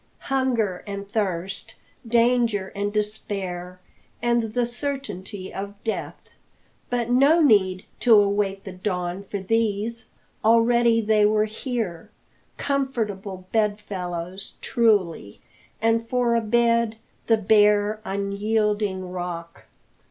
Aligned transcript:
Hunger 0.33 0.83
and 0.87 1.07
thirst, 1.07 1.75
danger 2.07 2.71
and 2.75 2.91
despair, 2.91 3.79
and 4.19 4.41
the 4.53 4.65
certainty 4.65 5.53
of 5.53 5.75
death! 5.83 6.31
But 6.89 7.11
no 7.11 7.39
need 7.39 7.85
to 7.99 8.15
await 8.15 8.63
the 8.63 8.71
dawn 8.71 9.21
for 9.23 9.37
these; 9.39 10.09
already 10.43 11.01
they 11.01 11.23
were 11.27 11.45
here. 11.45 12.09
Comfortable 12.57 13.45
bed 13.51 13.79
fellows, 13.79 14.55
truly, 14.59 15.39
and 15.83 16.09
for 16.09 16.33
a 16.33 16.41
bed 16.41 16.97
the 17.27 17.37
bare, 17.37 18.01
unyielding 18.03 19.07
rock. 19.07 19.67